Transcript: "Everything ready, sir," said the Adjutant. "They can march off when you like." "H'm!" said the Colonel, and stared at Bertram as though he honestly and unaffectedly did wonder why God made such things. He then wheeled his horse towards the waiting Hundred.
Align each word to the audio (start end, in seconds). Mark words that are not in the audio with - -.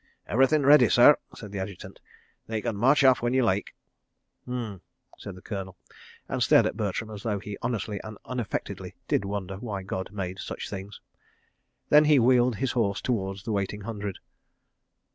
"Everything 0.25 0.63
ready, 0.63 0.89
sir," 0.89 1.15
said 1.35 1.51
the 1.51 1.59
Adjutant. 1.59 1.99
"They 2.47 2.59
can 2.59 2.75
march 2.75 3.03
off 3.03 3.21
when 3.21 3.35
you 3.35 3.43
like." 3.43 3.75
"H'm!" 4.47 4.81
said 5.15 5.35
the 5.35 5.43
Colonel, 5.43 5.77
and 6.27 6.41
stared 6.41 6.65
at 6.65 6.75
Bertram 6.75 7.11
as 7.11 7.21
though 7.21 7.37
he 7.37 7.55
honestly 7.61 8.01
and 8.03 8.17
unaffectedly 8.25 8.95
did 9.07 9.25
wonder 9.25 9.57
why 9.57 9.83
God 9.83 10.11
made 10.11 10.39
such 10.39 10.71
things. 10.71 11.01
He 11.03 11.19
then 11.89 12.05
wheeled 12.23 12.55
his 12.55 12.71
horse 12.71 12.99
towards 12.99 13.43
the 13.43 13.51
waiting 13.51 13.81
Hundred. 13.81 14.17